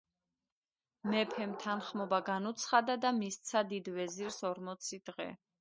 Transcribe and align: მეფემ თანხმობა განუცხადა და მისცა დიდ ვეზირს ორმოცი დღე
მეფემ 1.11 1.53
თანხმობა 1.65 2.21
განუცხადა 2.31 2.97
და 3.07 3.15
მისცა 3.21 3.65
დიდ 3.75 3.95
ვეზირს 4.01 4.43
ორმოცი 4.53 5.05
დღე 5.13 5.33